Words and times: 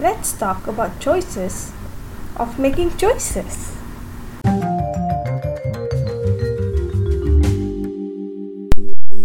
let's 0.00 0.32
talk 0.32 0.66
about 0.66 0.98
choices 0.98 1.72
of 2.36 2.58
making 2.58 2.96
choices. 2.96 3.76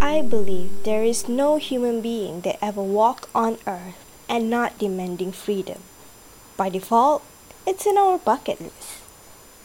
I 0.01 0.21
believe 0.21 0.83
there 0.83 1.03
is 1.03 1.29
no 1.29 1.55
human 1.55 2.01
being 2.01 2.41
that 2.41 2.59
ever 2.61 2.83
walked 2.83 3.27
on 3.33 3.57
earth 3.65 3.95
and 4.27 4.49
not 4.49 4.77
demanding 4.77 5.31
freedom. 5.31 5.79
By 6.57 6.67
default, 6.67 7.23
it's 7.65 7.85
in 7.85 7.97
our 7.97 8.17
bucket 8.17 8.59
list. 8.59 8.99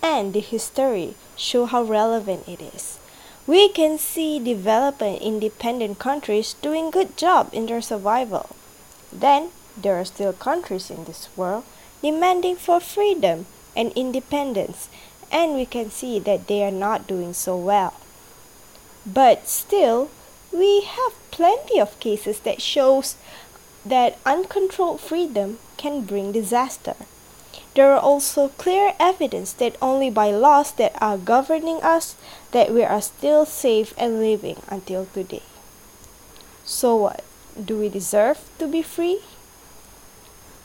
And 0.03 0.33
the 0.33 0.41
history 0.41 1.15
show 1.35 1.67
how 1.67 1.83
relevant 1.83 2.47
it 2.47 2.63
is. 2.63 3.01
We 3.49 3.69
can 3.69 3.99
see 3.99 4.39
developing 4.39 5.17
independent 5.17 5.99
countries 5.99 6.55
doing 6.63 6.91
good 6.91 7.17
job 7.17 7.51
in 7.53 7.67
their 7.67 7.83
survival. 7.83 8.55
Then 9.13 9.51
there 9.83 9.99
are 9.99 10.05
still 10.05 10.33
countries 10.33 10.91
in 10.91 11.05
this 11.05 11.29
world 11.37 11.65
demanding 12.03 12.57
for 12.57 12.81
freedom 12.81 13.47
and 13.77 13.93
independence 13.93 14.89
and 15.31 15.55
we 15.55 15.67
can 15.67 15.91
see 15.91 16.19
that 16.19 16.47
they 16.49 16.63
are 16.65 16.71
not 16.71 17.07
doing 17.07 17.33
so 17.33 17.57
well. 17.57 17.95
But 19.07 19.49
still, 19.49 20.11
we 20.53 20.83
have 20.83 21.13
plenty 21.31 21.81
of 21.81 21.99
cases 22.01 22.41
that 22.41 22.61
shows 22.61 23.15
that 23.85 24.19
uncontrolled 24.27 25.01
freedom 25.01 25.59
can 25.77 26.03
bring 26.03 26.33
disaster. 26.33 26.97
There 27.75 27.93
are 27.93 28.01
also 28.01 28.49
clear 28.59 28.95
evidence 28.99 29.53
that 29.55 29.77
only 29.81 30.11
by 30.11 30.33
laws 30.33 30.73
that 30.73 30.93
are 31.01 31.17
governing 31.17 31.83
us 31.83 32.17
that 32.51 32.73
we 32.73 32.83
are 32.83 33.01
still 33.01 33.47
safe 33.47 33.95
and 33.97 34.19
living 34.19 34.61
until 34.69 35.07
today. 35.07 35.43
So 36.65 36.97
what? 36.97 37.25
Do 37.57 37.79
we 37.79 37.89
deserve 37.89 38.51
to 38.59 38.67
be 38.67 38.83
free? 38.83 39.21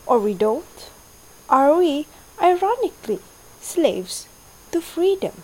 Or 0.05 0.20
we 0.20 0.34
don't? 0.34 0.90
Are 1.50 1.77
we, 1.77 2.08
ironically, 2.41 3.20
slaves 3.62 4.27
to 4.71 4.82
freedom? 4.82 5.43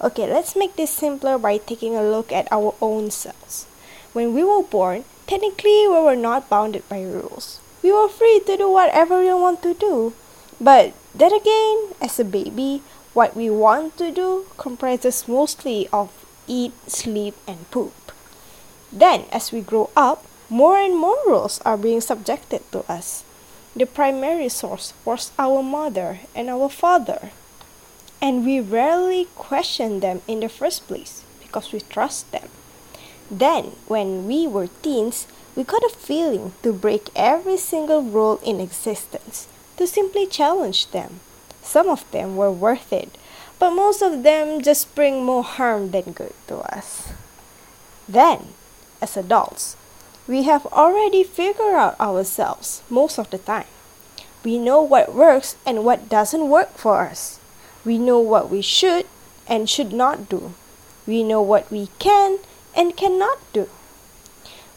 Okay, 0.00 0.26
let's 0.26 0.56
make 0.56 0.76
this 0.76 0.90
simpler 0.90 1.36
by 1.36 1.58
taking 1.58 1.94
a 1.94 2.02
look 2.02 2.32
at 2.32 2.50
our 2.50 2.74
own 2.80 3.10
selves. 3.10 3.66
When 4.12 4.34
we 4.34 4.42
were 4.42 4.62
born, 4.62 5.04
technically 5.26 5.86
we 5.86 6.00
were 6.00 6.16
not 6.16 6.48
bounded 6.48 6.88
by 6.88 7.02
rules. 7.02 7.60
We 7.82 7.92
were 7.92 8.08
free 8.08 8.40
to 8.46 8.56
do 8.56 8.70
whatever 8.70 9.20
we 9.20 9.32
want 9.34 9.62
to 9.62 9.74
do. 9.74 10.14
But 10.60 10.94
then 11.14 11.32
again, 11.32 11.92
as 12.00 12.18
a 12.18 12.24
baby, 12.24 12.82
what 13.12 13.36
we 13.36 13.50
want 13.50 13.98
to 13.98 14.10
do 14.10 14.46
comprises 14.56 15.28
mostly 15.28 15.88
of 15.92 16.10
eat, 16.46 16.72
sleep, 16.88 17.34
and 17.46 17.70
poop. 17.70 17.92
Then, 18.92 19.24
as 19.32 19.52
we 19.52 19.60
grow 19.60 19.90
up, 19.96 20.24
more 20.50 20.76
and 20.78 20.98
more 20.98 21.16
rules 21.26 21.60
are 21.64 21.78
being 21.78 22.00
subjected 22.00 22.60
to 22.72 22.80
us. 22.90 23.24
The 23.74 23.86
primary 23.86 24.48
source 24.48 24.92
was 25.04 25.32
our 25.38 25.62
mother 25.62 26.20
and 26.34 26.50
our 26.50 26.68
father 26.68 27.30
and 28.20 28.44
we 28.44 28.60
rarely 28.60 29.26
question 29.34 30.00
them 30.00 30.20
in 30.28 30.40
the 30.40 30.48
first 30.48 30.86
place 30.86 31.24
because 31.40 31.72
we 31.72 31.80
trust 31.80 32.30
them. 32.32 32.48
Then, 33.30 33.76
when 33.86 34.26
we 34.26 34.46
were 34.46 34.68
teens, 34.82 35.26
we 35.56 35.64
got 35.64 35.82
a 35.84 35.96
feeling 35.96 36.52
to 36.62 36.72
break 36.72 37.08
every 37.16 37.56
single 37.56 38.02
rule 38.02 38.40
in 38.44 38.60
existence, 38.60 39.48
to 39.76 39.86
simply 39.86 40.26
challenge 40.26 40.90
them. 40.90 41.20
Some 41.62 41.88
of 41.88 42.08
them 42.10 42.36
were 42.36 42.52
worth 42.52 42.92
it, 42.92 43.16
but 43.58 43.70
most 43.70 44.02
of 44.02 44.22
them 44.22 44.60
just 44.60 44.94
bring 44.94 45.24
more 45.24 45.44
harm 45.44 45.90
than 45.90 46.12
good 46.12 46.34
to 46.48 46.58
us. 46.74 47.12
Then, 48.08 48.48
as 49.00 49.16
adults, 49.16 49.76
we 50.30 50.44
have 50.44 50.64
already 50.66 51.24
figured 51.24 51.74
out 51.74 51.98
ourselves 51.98 52.82
most 52.88 53.18
of 53.18 53.28
the 53.30 53.38
time. 53.38 53.66
We 54.44 54.58
know 54.58 54.80
what 54.80 55.12
works 55.12 55.56
and 55.66 55.84
what 55.84 56.08
doesn't 56.08 56.48
work 56.48 56.78
for 56.78 57.02
us. 57.02 57.40
We 57.84 57.98
know 57.98 58.20
what 58.20 58.48
we 58.48 58.62
should 58.62 59.06
and 59.48 59.68
should 59.68 59.92
not 59.92 60.28
do. 60.28 60.54
We 61.04 61.24
know 61.24 61.42
what 61.42 61.68
we 61.68 61.88
can 61.98 62.38
and 62.76 62.96
cannot 62.96 63.38
do. 63.52 63.68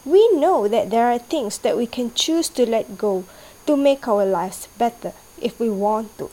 We 0.04 0.26
know 0.34 0.66
that 0.66 0.90
there 0.90 1.06
are 1.06 1.20
things 1.20 1.58
that 1.58 1.76
we 1.76 1.86
can 1.86 2.12
choose 2.12 2.48
to 2.58 2.68
let 2.68 2.98
go 2.98 3.22
to 3.68 3.76
make 3.76 4.08
our 4.08 4.26
lives 4.26 4.66
better 4.76 5.12
if 5.40 5.60
we 5.60 5.70
want 5.70 6.18
to. 6.18 6.30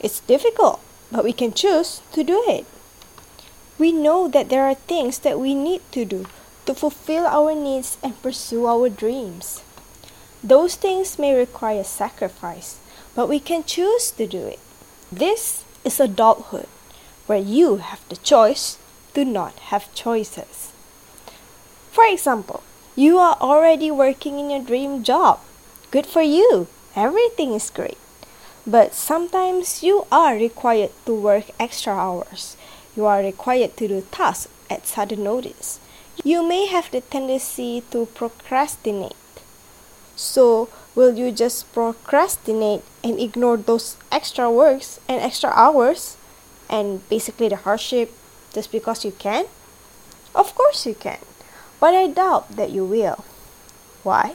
It's 0.00 0.18
difficult, 0.18 0.80
but 1.12 1.22
we 1.22 1.32
can 1.32 1.52
choose 1.52 2.02
to 2.10 2.24
do 2.24 2.42
it. 2.48 2.66
We 3.78 3.92
know 3.92 4.26
that 4.26 4.48
there 4.48 4.64
are 4.64 4.74
things 4.74 5.20
that 5.20 5.38
we 5.38 5.54
need 5.54 5.82
to 5.92 6.04
do 6.04 6.26
to 6.68 6.74
fulfill 6.74 7.24
our 7.24 7.54
needs 7.54 7.96
and 8.02 8.20
pursue 8.20 8.66
our 8.66 8.90
dreams. 8.90 9.62
Those 10.44 10.74
things 10.74 11.18
may 11.18 11.34
require 11.34 11.82
sacrifice, 11.82 12.76
but 13.16 13.26
we 13.26 13.40
can 13.40 13.64
choose 13.64 14.10
to 14.10 14.26
do 14.26 14.44
it. 14.44 14.60
This 15.10 15.64
is 15.82 15.98
adulthood, 15.98 16.68
where 17.26 17.40
you 17.40 17.76
have 17.76 18.06
the 18.10 18.16
choice 18.16 18.76
to 19.14 19.24
not 19.24 19.54
have 19.72 19.94
choices. 19.94 20.70
For 21.90 22.04
example, 22.04 22.62
you 22.94 23.16
are 23.16 23.38
already 23.40 23.90
working 23.90 24.38
in 24.38 24.50
your 24.50 24.62
dream 24.62 25.02
job. 25.02 25.40
Good 25.90 26.04
for 26.04 26.20
you, 26.20 26.68
everything 26.94 27.54
is 27.54 27.70
great. 27.70 27.96
But 28.66 28.92
sometimes 28.92 29.82
you 29.82 30.06
are 30.12 30.34
required 30.34 30.90
to 31.06 31.14
work 31.14 31.46
extra 31.58 31.94
hours. 31.94 32.58
You 32.94 33.06
are 33.06 33.20
required 33.20 33.78
to 33.78 33.88
do 33.88 34.04
tasks 34.10 34.52
at 34.68 34.86
sudden 34.86 35.24
notice. 35.24 35.80
You 36.24 36.46
may 36.46 36.66
have 36.66 36.90
the 36.90 37.00
tendency 37.00 37.82
to 37.90 38.06
procrastinate. 38.06 39.16
So, 40.16 40.68
Will 40.98 41.14
you 41.14 41.30
just 41.30 41.72
procrastinate 41.72 42.82
and 43.04 43.20
ignore 43.20 43.56
those 43.56 43.96
extra 44.10 44.50
works 44.50 44.98
and 45.06 45.22
extra 45.22 45.50
hours 45.50 46.16
and 46.68 47.08
basically 47.08 47.48
the 47.48 47.54
hardship 47.54 48.10
just 48.52 48.72
because 48.72 49.04
you 49.04 49.12
can? 49.12 49.46
Of 50.34 50.56
course 50.56 50.86
you 50.86 50.96
can, 50.96 51.22
but 51.78 51.94
I 51.94 52.08
doubt 52.08 52.56
that 52.56 52.72
you 52.72 52.84
will. 52.84 53.24
Why? 54.02 54.34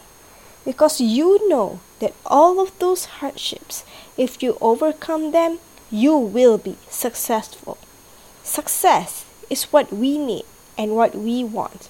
Because 0.64 1.02
you 1.02 1.50
know 1.50 1.82
that 2.00 2.16
all 2.26 2.62
of 2.62 2.72
those 2.80 3.20
hardships, 3.20 3.84
if 4.16 4.42
you 4.42 4.58
overcome 4.62 5.34
them, 5.34 5.60
you 5.92 6.16
will 6.16 6.58
be 6.58 6.78
successful. 6.88 7.78
Success 8.42 9.26
is 9.50 9.66
what 9.66 9.92
we 9.92 10.18
need 10.18 10.46
and 10.78 10.96
what 10.96 11.16
we 11.16 11.44
want. 11.44 11.90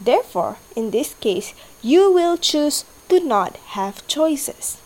Therefore, 0.00 0.58
in 0.76 0.90
this 0.90 1.14
case, 1.14 1.54
you 1.82 2.12
will 2.12 2.36
choose 2.36 2.84
to 3.08 3.20
not 3.20 3.56
have 3.78 4.06
choices. 4.06 4.78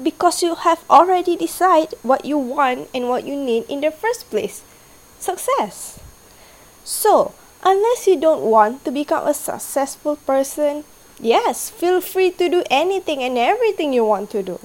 Because 0.00 0.42
you 0.42 0.54
have 0.54 0.84
already 0.88 1.36
decided 1.36 1.98
what 2.02 2.24
you 2.24 2.38
want 2.38 2.88
and 2.94 3.08
what 3.08 3.26
you 3.26 3.36
need 3.36 3.64
in 3.68 3.80
the 3.80 3.90
first 3.90 4.30
place 4.30 4.62
success. 5.18 6.00
So, 6.84 7.34
unless 7.62 8.06
you 8.06 8.18
don't 8.18 8.42
want 8.42 8.84
to 8.84 8.90
become 8.90 9.26
a 9.26 9.34
successful 9.34 10.16
person, 10.16 10.84
yes, 11.20 11.70
feel 11.70 12.00
free 12.00 12.30
to 12.32 12.48
do 12.48 12.64
anything 12.70 13.22
and 13.22 13.38
everything 13.38 13.92
you 13.92 14.04
want 14.04 14.30
to 14.30 14.42
do. 14.42 14.58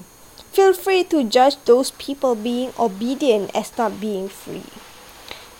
Feel 0.52 0.72
free 0.72 1.04
to 1.04 1.22
judge 1.22 1.56
those 1.64 1.92
people 1.92 2.34
being 2.34 2.72
obedient 2.78 3.54
as 3.54 3.76
not 3.78 4.00
being 4.00 4.28
free. 4.28 4.64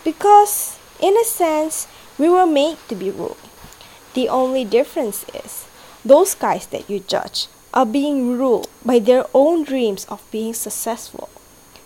Because, 0.03 0.78
in 1.01 1.17
a 1.17 1.25
sense, 1.25 1.87
we 2.19 2.29
were 2.29 2.47
made 2.47 2.79
to 2.89 2.95
be 2.95 3.11
ruled. 3.11 3.37
The 4.15 4.29
only 4.29 4.65
difference 4.65 5.25
is 5.35 5.67
those 6.05 6.35
guys 6.35 6.67
that 6.69 6.89
you 6.91 7.01
judge 7.01 7.47
are 7.73 7.87
being 7.87 8.37
ruled 8.37 8.69
by 8.85 8.99
their 8.99 9.27
own 9.35 9.65
dreams 9.65 10.05
of 10.07 10.29
being 10.31 10.55
successful. 10.55 11.29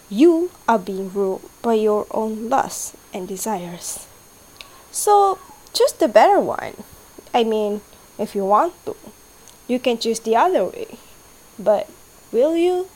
You 0.09 0.51
are 0.69 0.79
being 0.79 1.13
ruled 1.13 1.49
by 1.61 1.75
your 1.75 2.07
own 2.11 2.49
lusts 2.49 2.97
and 3.13 3.27
desires. 3.27 4.07
So, 4.91 5.39
choose 5.73 5.93
the 5.93 6.09
better 6.09 6.39
one. 6.39 6.85
I 7.35 7.45
mean, 7.45 7.81
if 8.19 8.35
you 8.35 8.45
want 8.45 8.73
to, 8.87 8.97
you 9.67 9.79
can 9.79 9.99
choose 9.99 10.21
the 10.21 10.37
other 10.37 10.65
way. 10.65 10.99
But 11.59 11.89
will 12.31 12.57
you? 12.57 12.89